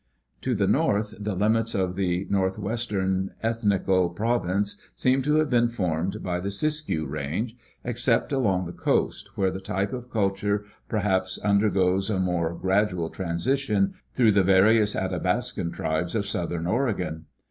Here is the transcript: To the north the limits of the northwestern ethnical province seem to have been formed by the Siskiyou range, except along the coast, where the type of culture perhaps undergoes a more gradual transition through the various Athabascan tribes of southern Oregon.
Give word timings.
To 0.41 0.55
the 0.55 0.65
north 0.65 1.13
the 1.19 1.35
limits 1.35 1.75
of 1.75 1.95
the 1.95 2.25
northwestern 2.31 3.35
ethnical 3.43 4.09
province 4.09 4.81
seem 4.95 5.21
to 5.21 5.35
have 5.35 5.51
been 5.51 5.67
formed 5.67 6.23
by 6.23 6.39
the 6.39 6.49
Siskiyou 6.49 7.05
range, 7.05 7.55
except 7.83 8.31
along 8.31 8.65
the 8.65 8.71
coast, 8.73 9.29
where 9.37 9.51
the 9.51 9.61
type 9.61 9.93
of 9.93 10.09
culture 10.09 10.65
perhaps 10.89 11.37
undergoes 11.43 12.09
a 12.09 12.19
more 12.19 12.55
gradual 12.55 13.11
transition 13.11 13.93
through 14.15 14.31
the 14.31 14.41
various 14.43 14.95
Athabascan 14.95 15.71
tribes 15.71 16.15
of 16.15 16.25
southern 16.25 16.65
Oregon. 16.65 17.27